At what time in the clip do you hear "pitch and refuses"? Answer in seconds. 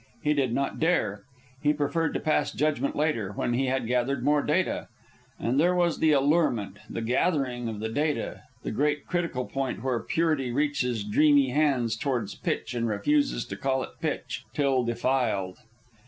12.33-13.45